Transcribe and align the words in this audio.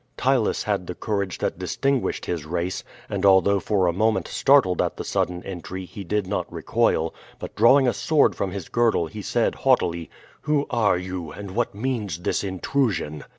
Ptylus 0.17 0.63
had 0.63 0.87
the 0.87 0.95
courage 0.95 1.37
that 1.37 1.59
distinguished 1.59 2.25
his 2.25 2.43
race, 2.43 2.83
and 3.07 3.23
although 3.23 3.59
for 3.59 3.85
a 3.85 3.93
moment 3.93 4.27
startled 4.27 4.81
at 4.81 4.97
the 4.97 5.03
sudden 5.03 5.43
entry 5.43 5.85
he 5.85 6.03
did 6.03 6.25
not 6.25 6.51
recoil, 6.51 7.13
but 7.37 7.53
drawing 7.53 7.87
a 7.87 7.93
sword 7.93 8.33
from 8.33 8.49
his 8.49 8.67
girdle 8.67 9.05
he 9.05 9.21
said 9.21 9.53
haughtily: 9.53 10.09
"Who 10.41 10.65
are 10.71 10.97
you, 10.97 11.31
and 11.31 11.51
what 11.51 11.75
means 11.75 12.17
this 12.17 12.43
intrusion?" 12.43 13.25